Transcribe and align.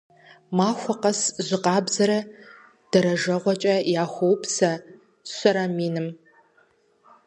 Махуэ 0.57 0.93
къэс 1.01 1.21
жьы 1.47 1.57
къабзэрэ 1.63 2.19
дэрэжэгъуэкӀэ 2.91 3.75
яхуоупсэ 4.03 4.71
щэрэ 5.33 5.65
миным. 5.75 6.07